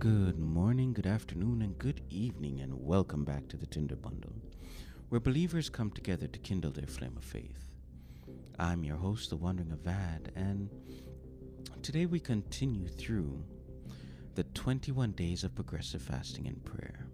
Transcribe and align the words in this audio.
Good 0.00 0.38
morning, 0.38 0.94
good 0.94 1.06
afternoon, 1.06 1.60
and 1.60 1.78
good 1.78 2.00
evening, 2.08 2.60
and 2.62 2.72
welcome 2.74 3.22
back 3.22 3.48
to 3.48 3.58
the 3.58 3.66
Tinder 3.66 3.96
Bundle, 3.96 4.32
where 5.10 5.20
believers 5.20 5.68
come 5.68 5.90
together 5.90 6.26
to 6.26 6.38
kindle 6.38 6.70
their 6.70 6.86
flame 6.86 7.18
of 7.18 7.22
faith. 7.22 7.68
I'm 8.58 8.82
your 8.82 8.96
host, 8.96 9.28
The 9.28 9.36
Wandering 9.36 9.68
Avad, 9.68 10.34
and 10.34 10.70
today 11.82 12.06
we 12.06 12.18
continue 12.18 12.88
through 12.88 13.44
the 14.36 14.44
21 14.44 15.12
days 15.12 15.44
of 15.44 15.54
progressive 15.54 16.00
fasting 16.00 16.46
and 16.46 16.64
prayer. 16.64 17.06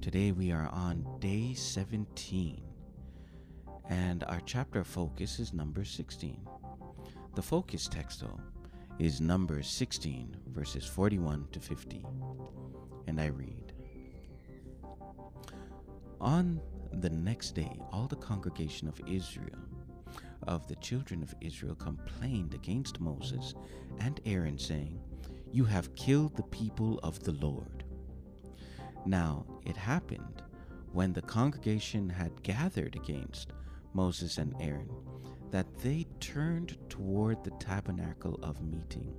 Today 0.00 0.32
we 0.32 0.50
are 0.50 0.70
on 0.72 1.04
day 1.20 1.52
17, 1.52 2.62
and 3.90 4.24
our 4.24 4.40
chapter 4.46 4.82
focus 4.82 5.38
is 5.38 5.52
number 5.52 5.84
16. 5.84 6.40
The 7.34 7.42
focus 7.42 7.86
text, 7.86 8.22
though, 8.22 8.40
is 9.00 9.20
Numbers 9.20 9.66
16, 9.66 10.36
verses 10.46 10.86
41 10.86 11.48
to 11.50 11.58
50. 11.58 12.04
And 13.08 13.20
I 13.20 13.26
read 13.26 13.72
On 16.20 16.60
the 16.92 17.10
next 17.10 17.52
day, 17.52 17.80
all 17.92 18.06
the 18.06 18.16
congregation 18.16 18.86
of 18.86 19.00
Israel, 19.08 19.58
of 20.46 20.68
the 20.68 20.76
children 20.76 21.24
of 21.24 21.34
Israel, 21.40 21.74
complained 21.74 22.54
against 22.54 23.00
Moses 23.00 23.54
and 23.98 24.20
Aaron, 24.26 24.58
saying, 24.58 25.00
You 25.50 25.64
have 25.64 25.94
killed 25.96 26.36
the 26.36 26.44
people 26.44 27.00
of 27.02 27.18
the 27.24 27.32
Lord. 27.32 27.82
Now 29.06 29.44
it 29.66 29.76
happened 29.76 30.42
when 30.92 31.12
the 31.12 31.22
congregation 31.22 32.08
had 32.08 32.42
gathered 32.44 32.94
against 32.94 33.52
Moses 33.94 34.38
and 34.38 34.54
Aaron 34.60 34.90
that 35.50 35.78
they 35.78 36.04
turned 36.18 36.76
toward 36.88 37.42
the 37.44 37.52
tabernacle 37.52 38.38
of 38.42 38.60
meeting, 38.60 39.14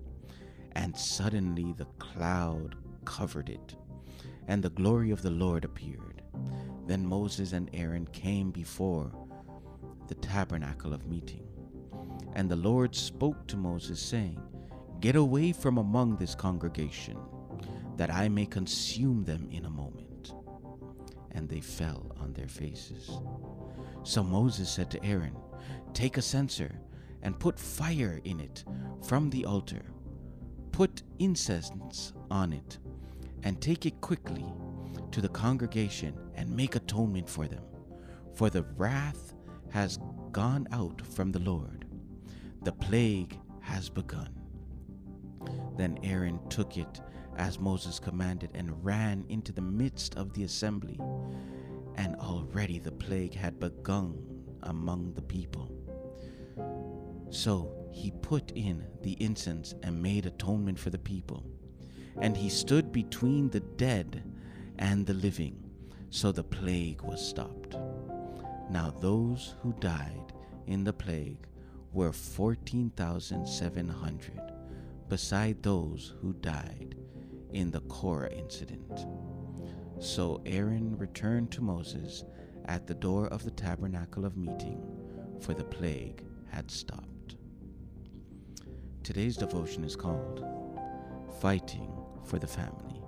and 0.73 0.95
suddenly 0.97 1.73
the 1.77 1.87
cloud 1.97 2.75
covered 3.05 3.49
it, 3.49 3.75
and 4.47 4.61
the 4.61 4.69
glory 4.69 5.11
of 5.11 5.21
the 5.21 5.31
Lord 5.31 5.63
appeared. 5.63 6.21
Then 6.87 7.05
Moses 7.05 7.53
and 7.53 7.69
Aaron 7.73 8.05
came 8.07 8.51
before 8.51 9.11
the 10.07 10.15
tabernacle 10.15 10.93
of 10.93 11.07
meeting. 11.07 11.47
And 12.35 12.49
the 12.49 12.57
Lord 12.57 12.93
spoke 12.93 13.47
to 13.47 13.57
Moses, 13.57 13.99
saying, 13.99 14.41
Get 14.99 15.15
away 15.15 15.51
from 15.53 15.77
among 15.77 16.17
this 16.17 16.35
congregation, 16.35 17.17
that 17.97 18.13
I 18.13 18.27
may 18.27 18.45
consume 18.45 19.23
them 19.23 19.47
in 19.51 19.65
a 19.65 19.69
moment. 19.69 20.33
And 21.31 21.47
they 21.47 21.61
fell 21.61 22.15
on 22.19 22.33
their 22.33 22.47
faces. 22.47 23.09
So 24.05 24.23
Moses 24.23 24.69
said 24.69 24.91
to 24.91 25.03
Aaron, 25.03 25.35
Take 25.93 26.17
a 26.17 26.21
censer 26.21 26.79
and 27.23 27.39
put 27.39 27.59
fire 27.59 28.21
in 28.23 28.39
it 28.39 28.63
from 29.03 29.31
the 29.31 29.45
altar. 29.45 29.83
Put 30.71 31.01
incense 31.17 32.13
on 32.29 32.53
it, 32.53 32.77
and 33.43 33.59
take 33.59 33.87
it 33.87 33.99
quickly 34.01 34.45
to 35.11 35.21
the 35.21 35.29
congregation 35.29 36.15
and 36.35 36.55
make 36.55 36.75
atonement 36.75 37.27
for 37.27 37.47
them. 37.47 37.63
For 38.35 38.51
the 38.51 38.63
wrath 38.77 39.33
has 39.71 39.97
gone 40.31 40.67
out 40.71 41.01
from 41.01 41.31
the 41.31 41.39
Lord. 41.39 41.85
The 42.61 42.73
plague 42.73 43.39
has 43.61 43.89
begun. 43.89 44.29
Then 45.77 45.97
Aaron 46.03 46.39
took 46.49 46.77
it 46.77 47.01
as 47.37 47.59
Moses 47.59 47.99
commanded 47.99 48.51
and 48.53 48.85
ran 48.85 49.25
into 49.29 49.51
the 49.51 49.61
midst 49.61 50.15
of 50.15 50.33
the 50.33 50.43
assembly. 50.43 50.99
And 51.95 52.15
already 52.17 52.79
the 52.79 52.91
plague 52.91 53.33
had 53.33 53.59
begun 53.59 54.17
among 54.63 55.13
the 55.13 55.21
people. 55.21 55.71
So 57.29 57.71
he 57.91 58.11
put 58.11 58.51
in 58.51 58.85
the 59.01 59.13
incense 59.21 59.73
and 59.83 60.01
made 60.01 60.25
atonement 60.25 60.79
for 60.79 60.89
the 60.89 60.99
people. 60.99 61.45
And 62.21 62.35
he 62.35 62.49
stood 62.49 62.91
between 62.91 63.49
the 63.49 63.61
dead 63.61 64.23
and 64.79 65.05
the 65.05 65.13
living, 65.13 65.63
so 66.09 66.31
the 66.31 66.43
plague 66.43 67.01
was 67.01 67.25
stopped. 67.25 67.77
Now 68.69 68.93
those 68.99 69.55
who 69.61 69.73
died 69.79 70.33
in 70.67 70.83
the 70.83 70.93
plague 70.93 71.47
were 71.93 72.11
14,700, 72.11 74.41
beside 75.07 75.63
those 75.63 76.13
who 76.21 76.33
died 76.33 76.95
in 77.53 77.71
the 77.71 77.79
Korah 77.81 78.33
incident. 78.33 79.05
So 79.99 80.41
Aaron 80.45 80.97
returned 80.97 81.51
to 81.51 81.61
Moses 81.61 82.23
at 82.65 82.87
the 82.87 82.93
door 82.93 83.27
of 83.27 83.43
the 83.43 83.51
tabernacle 83.51 84.25
of 84.25 84.37
meeting, 84.37 84.83
for 85.39 85.53
the 85.53 85.63
plague 85.63 86.23
had 86.49 86.69
stopped. 86.69 87.35
Today's 89.03 89.37
devotion 89.37 89.83
is 89.83 89.95
called 89.95 90.45
Fighting 91.39 91.91
for 92.25 92.39
the 92.39 92.47
Family. 92.47 93.01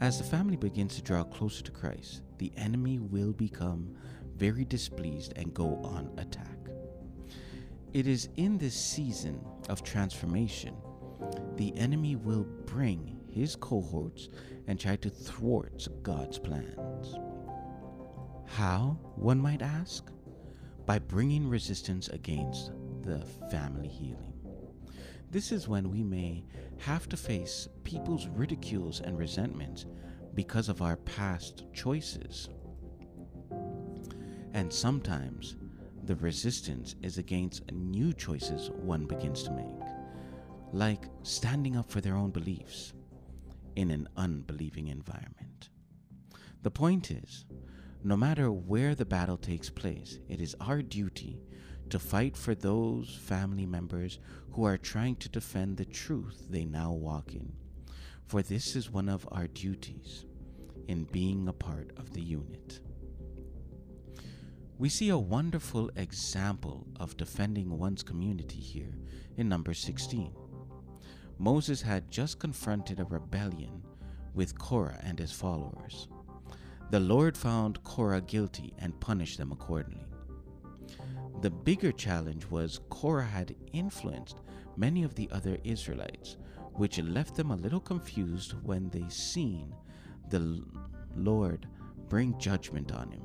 As 0.00 0.18
the 0.18 0.24
family 0.24 0.56
begins 0.56 0.96
to 0.96 1.02
draw 1.02 1.24
closer 1.24 1.62
to 1.62 1.70
Christ, 1.70 2.22
the 2.38 2.52
enemy 2.56 2.98
will 2.98 3.32
become 3.32 3.94
very 4.36 4.64
displeased 4.64 5.32
and 5.36 5.54
go 5.54 5.76
on 5.84 6.10
attack. 6.18 6.58
It 7.92 8.08
is 8.08 8.28
in 8.36 8.58
this 8.58 8.74
season 8.74 9.40
of 9.68 9.84
transformation 9.84 10.74
the 11.56 11.74
enemy 11.76 12.16
will 12.16 12.44
bring 12.66 13.20
his 13.34 13.56
cohorts 13.56 14.28
and 14.68 14.78
try 14.78 14.96
to 14.96 15.10
thwart 15.10 15.88
God's 16.02 16.38
plans. 16.38 17.18
How, 18.46 18.96
one 19.16 19.40
might 19.40 19.60
ask? 19.60 20.10
By 20.86 21.00
bringing 21.00 21.48
resistance 21.48 22.08
against 22.08 22.70
the 23.02 23.18
family 23.50 23.88
healing. 23.88 24.32
This 25.30 25.50
is 25.50 25.66
when 25.66 25.90
we 25.90 26.04
may 26.04 26.44
have 26.78 27.08
to 27.08 27.16
face 27.16 27.68
people's 27.82 28.28
ridicules 28.28 29.00
and 29.00 29.18
resentments 29.18 29.86
because 30.34 30.68
of 30.68 30.80
our 30.80 30.96
past 30.98 31.64
choices. 31.72 32.48
And 34.52 34.72
sometimes 34.72 35.56
the 36.04 36.14
resistance 36.16 36.94
is 37.02 37.18
against 37.18 37.72
new 37.72 38.12
choices 38.12 38.70
one 38.70 39.06
begins 39.06 39.42
to 39.44 39.50
make, 39.50 39.88
like 40.72 41.06
standing 41.22 41.76
up 41.76 41.90
for 41.90 42.00
their 42.00 42.14
own 42.14 42.30
beliefs 42.30 42.92
in 43.76 43.90
an 43.90 44.08
unbelieving 44.16 44.88
environment. 44.88 45.68
The 46.62 46.70
point 46.70 47.10
is, 47.10 47.44
no 48.02 48.16
matter 48.16 48.50
where 48.50 48.94
the 48.94 49.04
battle 49.04 49.36
takes 49.36 49.70
place, 49.70 50.18
it 50.28 50.40
is 50.40 50.56
our 50.60 50.82
duty 50.82 51.42
to 51.90 51.98
fight 51.98 52.36
for 52.36 52.54
those 52.54 53.18
family 53.22 53.66
members 53.66 54.18
who 54.52 54.64
are 54.64 54.78
trying 54.78 55.16
to 55.16 55.28
defend 55.28 55.76
the 55.76 55.84
truth 55.84 56.46
they 56.48 56.64
now 56.64 56.92
walk 56.92 57.34
in. 57.34 57.52
For 58.26 58.42
this 58.42 58.76
is 58.76 58.90
one 58.90 59.08
of 59.08 59.28
our 59.32 59.46
duties 59.46 60.24
in 60.88 61.04
being 61.04 61.48
a 61.48 61.52
part 61.52 61.90
of 61.96 62.12
the 62.12 62.22
unit. 62.22 62.80
We 64.76 64.88
see 64.88 65.10
a 65.10 65.18
wonderful 65.18 65.90
example 65.96 66.86
of 66.98 67.16
defending 67.16 67.78
one's 67.78 68.02
community 68.02 68.58
here 68.58 68.98
in 69.36 69.48
number 69.48 69.72
16. 69.72 70.34
Moses 71.38 71.82
had 71.82 72.10
just 72.10 72.38
confronted 72.38 73.00
a 73.00 73.04
rebellion 73.04 73.82
with 74.34 74.58
Korah 74.58 75.00
and 75.02 75.18
his 75.18 75.32
followers. 75.32 76.08
The 76.90 77.00
Lord 77.00 77.36
found 77.36 77.82
Korah 77.82 78.20
guilty 78.20 78.72
and 78.78 78.98
punished 79.00 79.38
them 79.38 79.52
accordingly. 79.52 80.06
The 81.40 81.50
bigger 81.50 81.92
challenge 81.92 82.46
was 82.46 82.80
Korah 82.88 83.24
had 83.26 83.54
influenced 83.72 84.40
many 84.76 85.02
of 85.02 85.14
the 85.14 85.28
other 85.30 85.58
Israelites, 85.64 86.36
which 86.74 86.98
left 86.98 87.34
them 87.34 87.50
a 87.50 87.56
little 87.56 87.80
confused 87.80 88.54
when 88.62 88.88
they 88.90 89.08
seen 89.08 89.74
the 90.30 90.62
Lord 91.16 91.66
bring 92.08 92.38
judgment 92.38 92.92
on 92.92 93.10
him. 93.10 93.22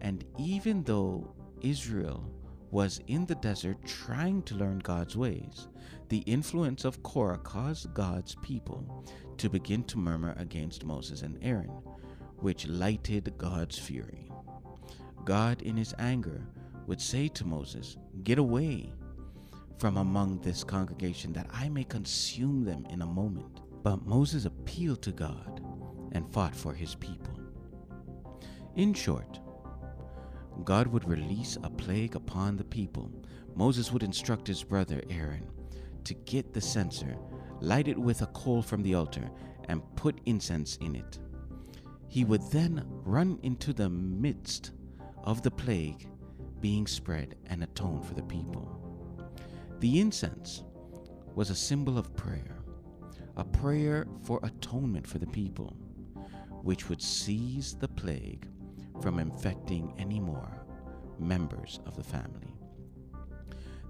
And 0.00 0.24
even 0.38 0.82
though 0.82 1.34
Israel 1.62 2.30
was 2.74 3.00
in 3.06 3.24
the 3.26 3.36
desert 3.36 3.78
trying 3.86 4.42
to 4.42 4.56
learn 4.56 4.80
God's 4.80 5.16
ways, 5.16 5.68
the 6.08 6.24
influence 6.26 6.84
of 6.84 7.04
Korah 7.04 7.38
caused 7.38 7.94
God's 7.94 8.34
people 8.42 9.04
to 9.36 9.48
begin 9.48 9.84
to 9.84 9.96
murmur 9.96 10.34
against 10.38 10.84
Moses 10.84 11.22
and 11.22 11.38
Aaron, 11.40 11.70
which 12.38 12.66
lighted 12.66 13.32
God's 13.38 13.78
fury. 13.78 14.28
God, 15.24 15.62
in 15.62 15.76
his 15.76 15.94
anger, 16.00 16.48
would 16.88 17.00
say 17.00 17.28
to 17.28 17.46
Moses, 17.46 17.96
Get 18.24 18.38
away 18.38 18.92
from 19.78 19.96
among 19.96 20.40
this 20.40 20.64
congregation 20.64 21.32
that 21.34 21.46
I 21.54 21.68
may 21.68 21.84
consume 21.84 22.64
them 22.64 22.88
in 22.90 23.02
a 23.02 23.06
moment. 23.06 23.60
But 23.84 24.04
Moses 24.04 24.46
appealed 24.46 25.00
to 25.02 25.12
God 25.12 25.64
and 26.10 26.28
fought 26.32 26.56
for 26.56 26.74
his 26.74 26.96
people. 26.96 27.38
In 28.74 28.94
short, 28.94 29.38
God 30.62 30.86
would 30.86 31.08
release 31.08 31.58
a 31.62 31.70
plague 31.70 32.14
upon 32.14 32.56
the 32.56 32.64
people. 32.64 33.10
Moses 33.56 33.92
would 33.92 34.02
instruct 34.02 34.46
his 34.46 34.62
brother 34.62 35.02
Aaron 35.10 35.46
to 36.04 36.14
get 36.14 36.52
the 36.52 36.60
censer, 36.60 37.16
light 37.60 37.88
it 37.88 37.98
with 37.98 38.22
a 38.22 38.26
coal 38.28 38.62
from 38.62 38.82
the 38.82 38.94
altar, 38.94 39.30
and 39.68 39.82
put 39.96 40.20
incense 40.26 40.76
in 40.76 40.94
it. 40.94 41.18
He 42.08 42.24
would 42.24 42.42
then 42.50 42.84
run 42.86 43.38
into 43.42 43.72
the 43.72 43.88
midst 43.88 44.72
of 45.24 45.42
the 45.42 45.50
plague 45.50 46.06
being 46.60 46.86
spread 46.86 47.34
and 47.46 47.62
atone 47.62 48.02
for 48.02 48.14
the 48.14 48.22
people. 48.22 48.80
The 49.80 50.00
incense 50.00 50.62
was 51.34 51.50
a 51.50 51.56
symbol 51.56 51.98
of 51.98 52.14
prayer, 52.14 52.62
a 53.36 53.44
prayer 53.44 54.06
for 54.22 54.38
atonement 54.42 55.06
for 55.06 55.18
the 55.18 55.26
people, 55.26 55.76
which 56.62 56.88
would 56.88 57.02
seize 57.02 57.74
the 57.74 57.88
plague 57.88 58.46
from 59.00 59.18
infecting 59.18 59.94
any 59.98 60.20
more 60.20 60.64
members 61.18 61.80
of 61.86 61.96
the 61.96 62.04
family. 62.04 62.54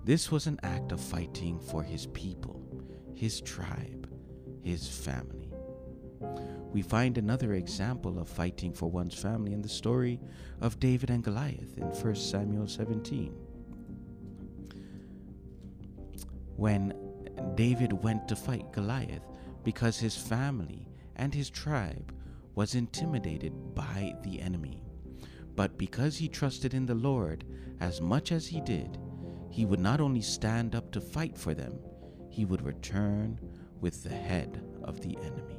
This 0.04 0.30
was 0.30 0.46
an 0.46 0.60
act 0.62 0.92
of 0.92 1.00
fighting 1.00 1.58
for 1.58 1.82
his 1.82 2.06
people, 2.06 2.60
his 3.14 3.40
tribe, 3.40 4.08
his 4.62 4.86
family. 4.86 5.50
We 6.72 6.82
find 6.82 7.16
another 7.16 7.54
example 7.54 8.18
of 8.18 8.28
fighting 8.28 8.72
for 8.72 8.90
one's 8.90 9.14
family 9.14 9.52
in 9.52 9.62
the 9.62 9.68
story 9.68 10.20
of 10.60 10.80
David 10.80 11.10
and 11.10 11.22
Goliath 11.22 11.78
in 11.78 11.84
1 11.84 12.14
Samuel 12.16 12.66
17. 12.66 13.32
When 16.56 16.92
David 17.54 17.92
went 17.92 18.28
to 18.28 18.36
fight 18.36 18.72
Goliath 18.72 19.22
because 19.62 19.98
his 19.98 20.16
family 20.16 20.86
and 21.16 21.32
his 21.32 21.48
tribe 21.48 22.12
was 22.54 22.74
intimidated 22.74 23.52
by 23.74 24.14
the 24.22 24.40
enemy. 24.40 24.82
But 25.56 25.78
because 25.78 26.16
he 26.16 26.28
trusted 26.28 26.74
in 26.74 26.86
the 26.86 26.94
Lord 26.94 27.44
as 27.80 28.00
much 28.00 28.32
as 28.32 28.46
he 28.46 28.60
did, 28.60 28.98
he 29.50 29.64
would 29.64 29.80
not 29.80 30.00
only 30.00 30.20
stand 30.20 30.74
up 30.74 30.90
to 30.92 31.00
fight 31.00 31.38
for 31.38 31.54
them, 31.54 31.78
he 32.28 32.44
would 32.44 32.62
return 32.62 33.38
with 33.80 34.02
the 34.02 34.08
head 34.08 34.64
of 34.82 35.00
the 35.00 35.16
enemy. 35.18 35.58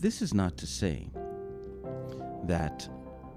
This 0.00 0.22
is 0.22 0.32
not 0.32 0.56
to 0.58 0.66
say 0.66 1.10
that 2.44 2.88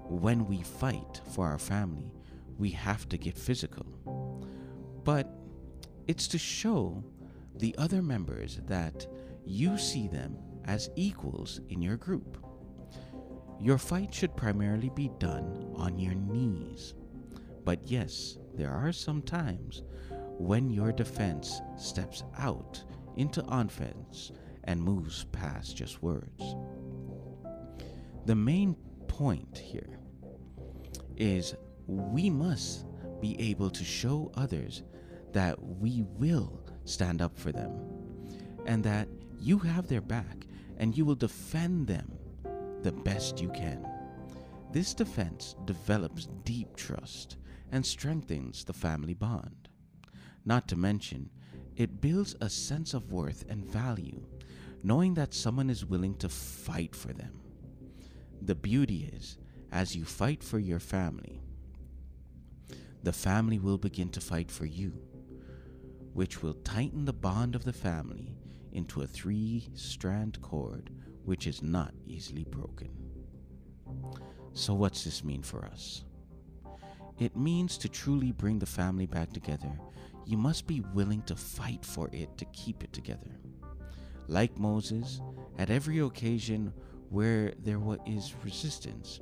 when 0.08 0.46
we 0.46 0.62
fight 0.62 1.20
for 1.32 1.46
our 1.46 1.58
family, 1.58 2.10
we 2.58 2.70
have 2.70 3.08
to 3.08 3.18
get 3.18 3.36
physical, 3.36 3.84
but 5.04 5.28
it's 6.06 6.28
to 6.28 6.38
show 6.38 7.02
the 7.56 7.74
other 7.76 8.00
members 8.00 8.60
that 8.66 9.06
you 9.44 9.76
see 9.76 10.08
them 10.08 10.38
as 10.64 10.90
equals 10.96 11.60
in 11.68 11.82
your 11.82 11.96
group. 11.96 12.38
Your 13.62 13.78
fight 13.78 14.12
should 14.12 14.36
primarily 14.36 14.90
be 14.90 15.08
done 15.20 15.72
on 15.76 15.96
your 15.96 16.14
knees. 16.14 16.94
But 17.64 17.78
yes, 17.84 18.36
there 18.56 18.72
are 18.72 18.90
some 18.90 19.22
times 19.22 19.84
when 20.36 20.68
your 20.68 20.90
defense 20.90 21.60
steps 21.78 22.24
out 22.36 22.82
into 23.16 23.44
offense 23.46 24.32
and 24.64 24.82
moves 24.82 25.26
past 25.30 25.76
just 25.76 26.02
words. 26.02 26.56
The 28.26 28.34
main 28.34 28.74
point 29.06 29.56
here 29.56 30.00
is 31.16 31.54
we 31.86 32.30
must 32.30 32.84
be 33.20 33.40
able 33.40 33.70
to 33.70 33.84
show 33.84 34.32
others 34.34 34.82
that 35.32 35.56
we 35.62 36.02
will 36.18 36.64
stand 36.84 37.22
up 37.22 37.38
for 37.38 37.52
them 37.52 37.78
and 38.66 38.82
that 38.82 39.06
you 39.38 39.58
have 39.58 39.86
their 39.86 40.00
back 40.00 40.48
and 40.78 40.98
you 40.98 41.04
will 41.04 41.14
defend 41.14 41.86
them 41.86 42.18
the 42.82 42.92
best 42.92 43.40
you 43.40 43.48
can. 43.50 43.86
This 44.72 44.94
defense 44.94 45.54
develops 45.64 46.28
deep 46.44 46.76
trust 46.76 47.36
and 47.70 47.84
strengthens 47.84 48.64
the 48.64 48.72
family 48.72 49.14
bond. 49.14 49.68
Not 50.44 50.66
to 50.68 50.76
mention, 50.76 51.30
it 51.76 52.00
builds 52.00 52.34
a 52.40 52.50
sense 52.50 52.94
of 52.94 53.12
worth 53.12 53.44
and 53.48 53.64
value, 53.64 54.22
knowing 54.82 55.14
that 55.14 55.34
someone 55.34 55.70
is 55.70 55.84
willing 55.84 56.14
to 56.16 56.28
fight 56.28 56.96
for 56.96 57.12
them. 57.12 57.40
The 58.40 58.54
beauty 58.54 59.10
is, 59.14 59.38
as 59.70 59.94
you 59.94 60.04
fight 60.04 60.42
for 60.42 60.58
your 60.58 60.80
family, 60.80 61.40
the 63.02 63.12
family 63.12 63.58
will 63.58 63.78
begin 63.78 64.10
to 64.10 64.20
fight 64.20 64.50
for 64.50 64.66
you, 64.66 64.92
which 66.12 66.42
will 66.42 66.54
tighten 66.54 67.04
the 67.04 67.12
bond 67.12 67.54
of 67.54 67.64
the 67.64 67.72
family 67.72 68.36
into 68.72 69.02
a 69.02 69.06
three 69.06 69.68
strand 69.74 70.40
cord 70.42 70.90
which 71.24 71.46
is 71.46 71.62
not 71.62 71.92
easily 72.06 72.44
broken. 72.44 72.88
So, 74.54 74.74
what's 74.74 75.04
this 75.04 75.24
mean 75.24 75.42
for 75.42 75.64
us? 75.64 76.04
It 77.18 77.36
means 77.36 77.78
to 77.78 77.88
truly 77.88 78.32
bring 78.32 78.58
the 78.58 78.66
family 78.66 79.06
back 79.06 79.32
together, 79.32 79.72
you 80.24 80.36
must 80.36 80.66
be 80.66 80.82
willing 80.94 81.22
to 81.22 81.36
fight 81.36 81.84
for 81.84 82.08
it 82.12 82.36
to 82.38 82.44
keep 82.46 82.84
it 82.84 82.92
together. 82.92 83.30
Like 84.28 84.58
Moses, 84.58 85.20
at 85.58 85.70
every 85.70 85.98
occasion 85.98 86.72
where 87.10 87.52
there 87.58 87.80
is 88.06 88.34
resistance, 88.44 89.20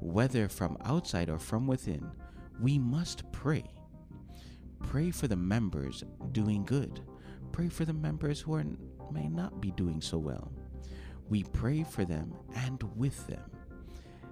whether 0.00 0.48
from 0.48 0.76
outside 0.84 1.28
or 1.28 1.38
from 1.38 1.66
within, 1.66 2.10
we 2.60 2.78
must 2.78 3.30
pray. 3.32 3.64
Pray 4.82 5.10
for 5.10 5.28
the 5.28 5.36
members 5.36 6.04
doing 6.32 6.64
good. 6.64 7.00
Pray 7.52 7.68
for 7.68 7.84
the 7.84 7.92
members 7.92 8.40
who 8.40 8.54
are, 8.54 8.64
may 9.12 9.28
not 9.28 9.60
be 9.60 9.70
doing 9.72 10.00
so 10.00 10.18
well. 10.18 10.52
We 11.28 11.44
pray 11.44 11.84
for 11.84 12.04
them 12.04 12.34
and 12.54 12.82
with 12.96 13.26
them. 13.26 13.50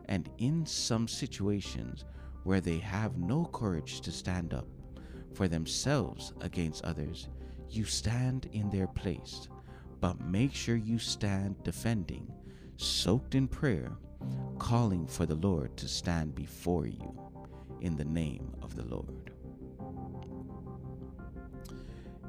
And 0.06 0.29
in 0.39 0.67
some 0.67 1.09
situations 1.09 2.05
where 2.44 2.61
they 2.61 2.79
have 2.79 3.17
no 3.17 3.47
courage 3.47 4.00
to 4.03 4.12
stand 4.12 4.53
up 4.53 4.67
for 5.33 5.49
themselves 5.49 6.33
against 6.41 6.85
others, 6.85 7.29
you 7.71 7.85
stand 7.85 8.49
in 8.53 8.69
their 8.71 8.89
place. 8.89 9.49
But 10.00 10.21
make 10.21 10.53
sure 10.53 10.77
you 10.77 10.99
stand 10.99 11.62
defending, 11.62 12.31
soaked 12.77 13.35
in 13.35 13.49
prayer, 13.49 13.93
calling 14.59 15.06
for 15.06 15.27
the 15.27 15.37
Lord 15.37 15.77
to 15.77 15.89
stand 15.89 16.35
before 16.35 16.87
you 16.87 17.17
in 17.81 17.97
the 17.97 18.05
name 18.05 18.55
of 18.62 18.77
the 18.77 18.85
Lord. 18.85 19.31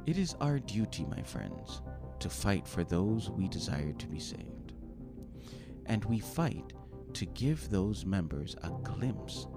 It 0.06 0.18
is 0.18 0.36
our 0.42 0.60
duty, 0.60 1.06
my 1.06 1.22
friends, 1.24 1.82
to 2.20 2.30
fight 2.30 2.68
for 2.68 2.84
those 2.84 3.30
we 3.30 3.48
desire 3.48 3.94
to 3.94 4.08
be 4.08 4.20
saved. 4.20 4.53
And 5.86 6.04
we 6.06 6.20
fight 6.20 6.74
to 7.14 7.26
give 7.26 7.70
those 7.70 8.06
members 8.06 8.56
a 8.64 8.70
glimpse 8.84 9.48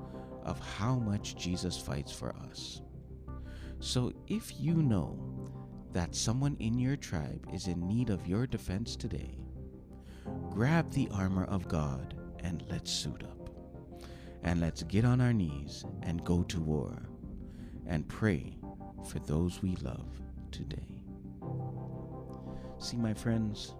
of 0.45 0.61
how 0.61 0.97
much 0.97 1.37
Jesus 1.37 1.77
fights 1.77 2.13
for 2.13 2.35
us. 2.49 2.83
So 3.81 4.13
if 4.29 4.61
you 4.61 4.75
know 4.75 5.19
that 5.93 6.15
someone 6.15 6.57
in 6.61 6.79
your 6.79 6.97
tribe 6.97 7.47
is 7.53 7.67
in 7.67 7.87
need 7.87 8.11
of 8.11 8.27
your 8.27 8.47
defense 8.47 8.97
today, 8.97 9.39
grab 10.51 10.91
the 10.93 11.09
armor 11.13 11.45
of 11.45 11.69
God 11.69 12.15
and 12.41 12.65
let's 12.71 12.91
suit 12.91 13.23
up. 13.25 13.51
And 14.43 14.61
let's 14.61 14.83
get 14.85 15.05
on 15.05 15.21
our 15.21 15.33
knees 15.33 15.85
and 16.03 16.25
go 16.25 16.43
to 16.45 16.61
war 16.61 17.09
and 17.87 18.07
pray 18.09 18.57
for 19.09 19.19
those 19.21 19.63
we 19.63 19.77
love 19.77 20.09
today. 20.53 21.03
See, 22.79 22.97
my 22.97 23.15
friends, 23.15 23.75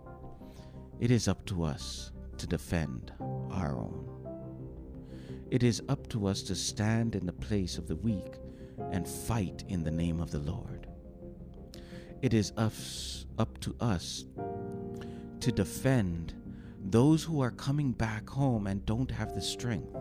it 0.99 1.11
is 1.11 1.29
up 1.29 1.45
to 1.47 1.63
us 1.63 2.13
to 2.39 2.47
defend 2.47 3.13
our 3.51 3.77
own. 3.77 4.07
It 5.51 5.63
is 5.63 5.83
up 5.89 6.09
to 6.09 6.27
us 6.27 6.43
to 6.43 6.55
stand 6.55 7.15
in 7.15 7.27
the 7.27 7.33
place 7.33 7.79
of 7.79 7.87
the 7.87 7.97
weak 7.97 8.35
and 8.93 9.07
fight 9.07 9.65
in 9.69 9.85
the 9.85 9.91
name 9.91 10.21
of 10.21 10.31
the 10.31 10.41
Lord. 10.41 10.89
It 12.23 12.35
is 12.35 12.53
us, 12.57 13.27
up 13.39 13.59
to 13.61 13.77
us 13.81 14.25
to 15.41 15.53
defend 15.53 16.35
those 16.91 17.23
who 17.23 17.41
are 17.41 17.51
coming 17.51 17.93
back 17.93 18.29
home 18.29 18.67
and 18.67 18.85
don't 18.87 19.11
have 19.11 19.35
the 19.35 19.41
strength, 19.41 19.97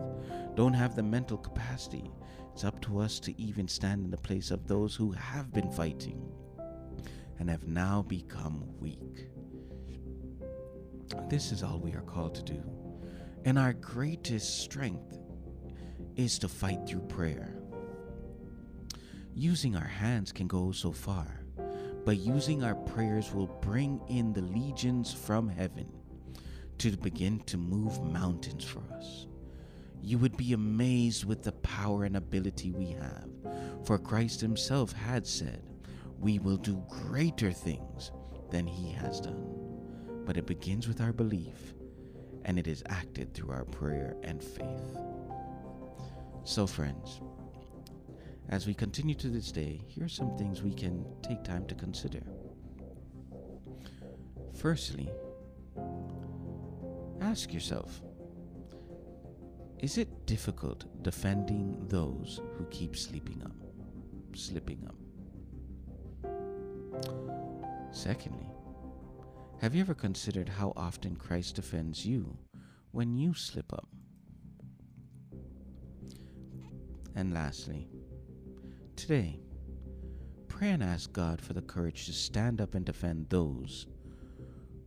don't 0.54 0.72
have 0.72 0.96
the 0.96 1.02
mental 1.02 1.36
capacity. 1.36 2.10
It's 2.52 2.64
up 2.64 2.80
to 2.82 2.98
us 2.98 3.20
to 3.20 3.40
even 3.40 3.68
stand 3.68 4.04
in 4.04 4.10
the 4.10 4.16
place 4.16 4.50
of 4.50 4.66
those 4.66 4.94
who 4.94 5.12
have 5.12 5.52
been 5.52 5.70
fighting 5.70 6.20
and 7.38 7.50
have 7.50 7.66
now 7.66 8.02
become 8.02 8.64
weak. 8.80 9.28
This 11.28 11.52
is 11.52 11.62
all 11.62 11.78
we 11.78 11.92
are 11.94 12.02
called 12.02 12.34
to 12.36 12.42
do. 12.42 12.62
And 13.44 13.58
our 13.58 13.72
greatest 13.72 14.60
strength 14.60 15.18
is 16.16 16.38
to 16.40 16.48
fight 16.48 16.80
through 16.86 17.02
prayer. 17.02 17.56
Using 19.34 19.76
our 19.76 19.86
hands 19.86 20.32
can 20.32 20.46
go 20.46 20.72
so 20.72 20.92
far, 20.92 21.44
but 22.04 22.18
using 22.18 22.62
our 22.62 22.74
prayers 22.74 23.32
will 23.32 23.48
bring 23.60 24.00
in 24.08 24.32
the 24.32 24.42
legions 24.42 25.12
from 25.12 25.48
heaven 25.48 25.86
to 26.78 26.96
begin 26.96 27.40
to 27.40 27.56
move 27.56 28.02
mountains 28.02 28.64
for 28.64 28.82
us. 28.94 29.26
You 30.02 30.18
would 30.18 30.36
be 30.36 30.52
amazed 30.52 31.24
with 31.24 31.42
the 31.42 31.52
power 31.52 32.04
and 32.04 32.16
ability 32.16 32.70
we 32.70 32.92
have, 32.92 33.28
for 33.84 33.98
Christ 33.98 34.40
Himself 34.40 34.92
had 34.92 35.26
said, 35.26 35.62
we 36.18 36.38
will 36.38 36.56
do 36.56 36.82
greater 36.88 37.52
things 37.52 38.10
than 38.50 38.66
He 38.66 38.92
has 38.92 39.20
done. 39.20 39.55
But 40.26 40.36
it 40.36 40.44
begins 40.46 40.88
with 40.88 41.00
our 41.00 41.12
belief, 41.12 41.74
and 42.44 42.58
it 42.58 42.66
is 42.66 42.82
acted 42.88 43.32
through 43.32 43.52
our 43.52 43.64
prayer 43.64 44.16
and 44.24 44.42
faith. 44.42 44.98
So, 46.42 46.66
friends, 46.66 47.20
as 48.48 48.66
we 48.66 48.74
continue 48.74 49.14
to 49.14 49.28
this 49.28 49.50
day, 49.50 49.80
here 49.86 50.04
are 50.04 50.08
some 50.08 50.36
things 50.36 50.62
we 50.62 50.74
can 50.74 51.04
take 51.22 51.42
time 51.42 51.64
to 51.66 51.74
consider. 51.74 52.22
Firstly, 54.54 55.08
ask 57.20 57.52
yourself 57.52 58.02
Is 59.80 59.98
it 59.98 60.26
difficult 60.26 60.84
defending 61.02 61.86
those 61.88 62.40
who 62.56 62.64
keep 62.66 62.96
sleeping 62.96 63.42
up, 63.44 63.52
slipping 64.34 64.88
up? 64.88 64.96
Secondly, 67.92 68.48
have 69.60 69.74
you 69.74 69.80
ever 69.80 69.94
considered 69.94 70.48
how 70.48 70.72
often 70.76 71.16
Christ 71.16 71.56
defends 71.56 72.04
you 72.04 72.36
when 72.92 73.16
you 73.16 73.32
slip 73.32 73.72
up? 73.72 73.88
And 77.14 77.32
lastly, 77.32 77.88
today, 78.96 79.40
pray 80.46 80.68
and 80.68 80.82
ask 80.82 81.10
God 81.12 81.40
for 81.40 81.54
the 81.54 81.62
courage 81.62 82.04
to 82.04 82.12
stand 82.12 82.60
up 82.60 82.74
and 82.74 82.84
defend 82.84 83.30
those 83.30 83.86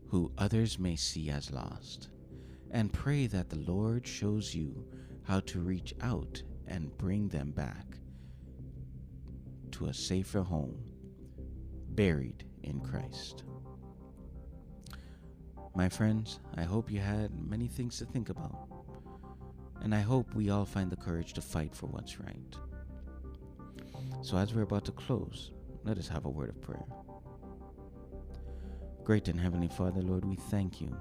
who 0.08 0.32
others 0.38 0.78
may 0.78 0.96
see 0.96 1.30
as 1.32 1.52
lost, 1.52 2.10
and 2.70 2.94
pray 2.94 3.26
that 3.28 3.50
the 3.50 3.60
Lord 3.60 4.06
shows 4.06 4.54
you 4.54 4.86
how 5.24 5.40
to 5.42 5.60
reach 5.60 5.94
out 6.02 6.42
and 6.68 6.96
bring 6.98 7.28
them 7.28 7.52
back 7.52 7.98
to 9.72 9.88
a 9.88 9.94
safer 9.94 10.42
home, 10.42 10.78
buried 11.90 12.46
in 12.64 12.80
Christ. 12.80 13.44
My 15.80 15.88
friends, 15.88 16.42
I 16.58 16.64
hope 16.64 16.92
you 16.92 17.00
had 17.00 17.32
many 17.50 17.70
things 17.70 17.98
to 18.00 18.06
think 18.06 18.28
about, 18.28 18.68
and 19.82 19.96
I 19.96 20.02
hope 20.02 20.36
we 20.36 20.50
all 20.50 20.66
find 20.66 20.92
the 20.92 20.98
courage 20.98 21.32
to 21.36 21.42
fight 21.42 21.74
for 21.74 21.86
what's 21.86 22.20
right. 22.20 22.54
So, 24.22 24.36
as 24.36 24.54
we're 24.54 24.64
about 24.64 24.84
to 24.88 24.92
close, 24.92 25.52
let 25.86 25.98
us 25.98 26.10
have 26.10 26.26
a 26.26 26.30
word 26.30 26.50
of 26.50 26.62
prayer. 26.62 26.84
Great 29.06 29.30
and 29.30 29.40
Heavenly 29.40 29.70
Father, 29.70 30.02
Lord, 30.02 30.26
we 30.26 30.36
thank 30.36 30.82
you. 30.82 30.94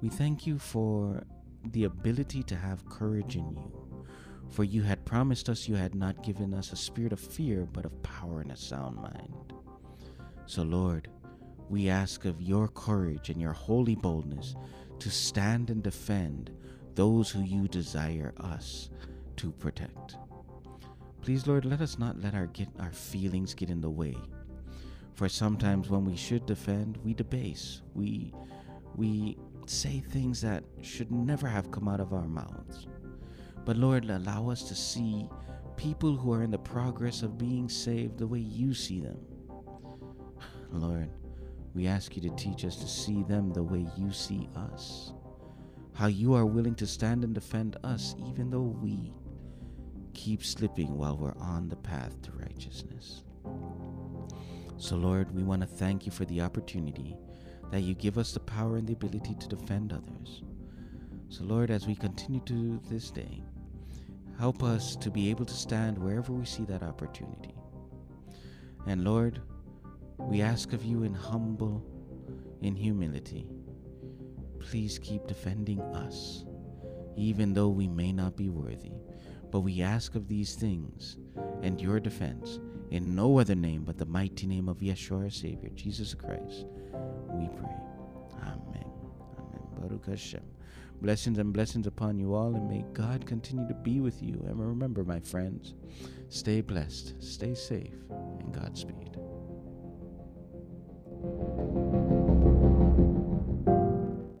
We 0.00 0.08
thank 0.08 0.46
you 0.46 0.60
for 0.60 1.24
the 1.72 1.82
ability 1.82 2.44
to 2.44 2.54
have 2.54 2.88
courage 2.88 3.34
in 3.34 3.50
you. 3.50 4.06
For 4.50 4.62
you 4.62 4.82
had 4.82 5.04
promised 5.04 5.48
us 5.48 5.66
you 5.66 5.74
had 5.74 5.96
not 5.96 6.22
given 6.22 6.54
us 6.54 6.72
a 6.72 6.76
spirit 6.76 7.12
of 7.12 7.18
fear, 7.18 7.66
but 7.66 7.86
of 7.86 8.02
power 8.04 8.40
and 8.40 8.52
a 8.52 8.56
sound 8.56 8.98
mind. 8.98 9.52
So, 10.46 10.62
Lord, 10.62 11.08
we 11.70 11.88
ask 11.88 12.24
of 12.24 12.42
your 12.42 12.66
courage 12.66 13.30
and 13.30 13.40
your 13.40 13.52
holy 13.52 13.94
boldness 13.94 14.56
to 14.98 15.08
stand 15.08 15.70
and 15.70 15.84
defend 15.84 16.50
those 16.96 17.30
who 17.30 17.42
you 17.42 17.68
desire 17.68 18.34
us 18.38 18.90
to 19.36 19.52
protect. 19.52 20.16
Please, 21.22 21.46
Lord, 21.46 21.64
let 21.64 21.80
us 21.80 21.96
not 21.96 22.20
let 22.20 22.34
our 22.34 22.46
get 22.46 22.68
our 22.80 22.92
feelings 22.92 23.54
get 23.54 23.70
in 23.70 23.80
the 23.80 23.88
way. 23.88 24.16
For 25.14 25.28
sometimes 25.28 25.88
when 25.88 26.04
we 26.04 26.16
should 26.16 26.44
defend, 26.44 26.98
we 27.04 27.14
debase. 27.14 27.82
We 27.94 28.34
we 28.96 29.38
say 29.66 30.00
things 30.00 30.40
that 30.40 30.64
should 30.82 31.12
never 31.12 31.46
have 31.46 31.70
come 31.70 31.86
out 31.86 32.00
of 32.00 32.12
our 32.12 32.26
mouths. 32.26 32.88
But 33.64 33.76
Lord, 33.76 34.10
allow 34.10 34.50
us 34.50 34.64
to 34.64 34.74
see 34.74 35.28
people 35.76 36.16
who 36.16 36.32
are 36.32 36.42
in 36.42 36.50
the 36.50 36.58
progress 36.58 37.22
of 37.22 37.38
being 37.38 37.68
saved 37.68 38.18
the 38.18 38.26
way 38.26 38.40
you 38.40 38.74
see 38.74 39.00
them. 39.00 39.18
Lord, 40.72 41.10
we 41.74 41.86
ask 41.86 42.16
you 42.16 42.22
to 42.22 42.36
teach 42.36 42.64
us 42.64 42.76
to 42.76 42.88
see 42.88 43.22
them 43.22 43.52
the 43.52 43.62
way 43.62 43.86
you 43.96 44.12
see 44.12 44.48
us. 44.56 45.12
How 45.94 46.06
you 46.06 46.34
are 46.34 46.46
willing 46.46 46.74
to 46.76 46.86
stand 46.86 47.24
and 47.24 47.34
defend 47.34 47.76
us 47.84 48.14
even 48.28 48.50
though 48.50 48.76
we 48.82 49.12
keep 50.14 50.44
slipping 50.44 50.96
while 50.96 51.16
we're 51.16 51.36
on 51.38 51.68
the 51.68 51.76
path 51.76 52.20
to 52.22 52.32
righteousness. 52.32 53.22
So, 54.76 54.96
Lord, 54.96 55.34
we 55.34 55.42
want 55.42 55.60
to 55.62 55.68
thank 55.68 56.06
you 56.06 56.12
for 56.12 56.24
the 56.24 56.40
opportunity 56.40 57.16
that 57.70 57.82
you 57.82 57.94
give 57.94 58.18
us 58.18 58.32
the 58.32 58.40
power 58.40 58.76
and 58.76 58.86
the 58.86 58.94
ability 58.94 59.34
to 59.34 59.48
defend 59.48 59.92
others. 59.92 60.42
So, 61.28 61.44
Lord, 61.44 61.70
as 61.70 61.86
we 61.86 61.94
continue 61.94 62.40
to 62.46 62.80
this 62.88 63.10
day, 63.10 63.44
help 64.38 64.62
us 64.62 64.96
to 64.96 65.10
be 65.10 65.30
able 65.30 65.44
to 65.44 65.54
stand 65.54 65.96
wherever 65.98 66.32
we 66.32 66.44
see 66.44 66.64
that 66.64 66.82
opportunity. 66.82 67.54
And 68.86 69.04
Lord, 69.04 69.40
we 70.28 70.42
ask 70.42 70.72
of 70.72 70.84
you 70.84 71.02
in 71.02 71.14
humble, 71.14 71.84
in 72.62 72.74
humility, 72.74 73.46
please 74.58 74.98
keep 74.98 75.26
defending 75.26 75.80
us, 75.80 76.44
even 77.16 77.52
though 77.52 77.68
we 77.68 77.88
may 77.88 78.12
not 78.12 78.36
be 78.36 78.48
worthy. 78.48 78.92
But 79.50 79.60
we 79.60 79.82
ask 79.82 80.14
of 80.14 80.28
these 80.28 80.54
things 80.54 81.16
and 81.62 81.80
your 81.80 81.98
defense 81.98 82.60
in 82.90 83.14
no 83.14 83.38
other 83.38 83.54
name 83.54 83.84
but 83.84 83.98
the 83.98 84.06
mighty 84.06 84.46
name 84.46 84.68
of 84.68 84.78
Yeshua, 84.78 85.24
our 85.24 85.30
Savior, 85.30 85.70
Jesus 85.74 86.14
Christ. 86.14 86.66
We 87.28 87.48
pray. 87.48 87.76
Amen. 88.42 88.84
Amen. 88.84 89.62
Baruch 89.78 90.06
Hashem. 90.06 90.42
Blessings 91.00 91.38
and 91.38 91.52
blessings 91.52 91.86
upon 91.86 92.18
you 92.18 92.34
all, 92.34 92.54
and 92.54 92.68
may 92.68 92.84
God 92.92 93.24
continue 93.26 93.66
to 93.66 93.74
be 93.74 94.00
with 94.00 94.22
you. 94.22 94.44
And 94.46 94.60
remember, 94.60 95.02
my 95.02 95.18
friends, 95.18 95.74
stay 96.28 96.60
blessed, 96.60 97.14
stay 97.22 97.54
safe, 97.54 97.94
and 98.10 98.52
Godspeed 98.52 99.09
thank 101.22 101.40
you 101.40 101.59